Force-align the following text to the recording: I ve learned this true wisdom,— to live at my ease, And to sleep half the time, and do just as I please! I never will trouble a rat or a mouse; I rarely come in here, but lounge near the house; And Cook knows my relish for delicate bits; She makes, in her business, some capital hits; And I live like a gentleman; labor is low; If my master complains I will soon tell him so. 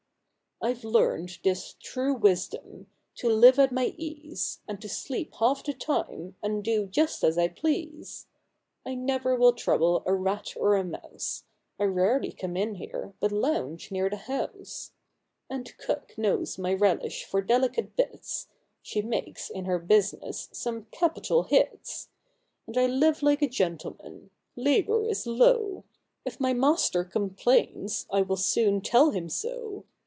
I 0.63 0.75
ve 0.75 0.87
learned 0.87 1.39
this 1.43 1.73
true 1.81 2.13
wisdom,— 2.13 2.85
to 3.15 3.27
live 3.29 3.57
at 3.57 3.71
my 3.71 3.95
ease, 3.97 4.59
And 4.67 4.79
to 4.79 4.87
sleep 4.87 5.33
half 5.39 5.63
the 5.63 5.73
time, 5.73 6.35
and 6.43 6.63
do 6.63 6.85
just 6.85 7.23
as 7.23 7.35
I 7.35 7.47
please! 7.47 8.27
I 8.85 8.93
never 8.93 9.35
will 9.35 9.53
trouble 9.53 10.03
a 10.05 10.13
rat 10.13 10.53
or 10.55 10.75
a 10.75 10.83
mouse; 10.83 11.45
I 11.79 11.85
rarely 11.85 12.31
come 12.31 12.55
in 12.55 12.75
here, 12.75 13.15
but 13.19 13.31
lounge 13.31 13.89
near 13.91 14.07
the 14.07 14.17
house; 14.17 14.91
And 15.49 15.75
Cook 15.79 16.15
knows 16.15 16.59
my 16.59 16.75
relish 16.75 17.25
for 17.25 17.41
delicate 17.41 17.95
bits; 17.95 18.47
She 18.83 19.01
makes, 19.01 19.49
in 19.49 19.65
her 19.65 19.79
business, 19.79 20.47
some 20.51 20.85
capital 20.91 21.41
hits; 21.41 22.09
And 22.67 22.77
I 22.77 22.85
live 22.85 23.23
like 23.23 23.41
a 23.41 23.47
gentleman; 23.49 24.29
labor 24.55 25.09
is 25.09 25.25
low; 25.25 25.85
If 26.23 26.39
my 26.39 26.53
master 26.53 27.03
complains 27.03 28.05
I 28.11 28.21
will 28.21 28.37
soon 28.37 28.81
tell 28.81 29.09
him 29.09 29.27
so. 29.27 29.85